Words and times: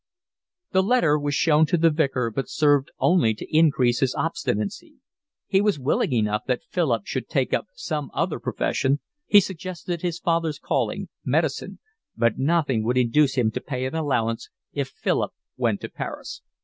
The 0.71 0.81
letter 0.81 1.19
was 1.19 1.35
shown 1.35 1.67
to 1.67 1.77
the 1.77 1.91
Vicar, 1.91 2.31
but 2.35 2.49
served 2.49 2.89
only 2.97 3.35
to 3.35 3.55
increase 3.55 3.99
his 3.99 4.15
obstinacy. 4.15 4.95
He 5.45 5.61
was 5.61 5.77
willing 5.77 6.11
enough 6.13 6.41
that 6.47 6.63
Philip 6.67 7.05
should 7.05 7.29
take 7.29 7.53
up 7.53 7.67
some 7.75 8.09
other 8.11 8.39
profession, 8.39 8.99
he 9.27 9.39
suggested 9.39 10.01
his 10.01 10.17
father's 10.17 10.57
calling, 10.57 11.09
medicine, 11.23 11.77
but 12.17 12.39
nothing 12.39 12.83
would 12.83 12.97
induce 12.97 13.35
him 13.35 13.51
to 13.51 13.61
pay 13.61 13.85
an 13.85 13.93
allowance 13.93 14.49
if 14.73 14.87
Philip 14.87 15.33
went 15.55 15.81
to 15.81 15.89
Paris. 15.89 16.41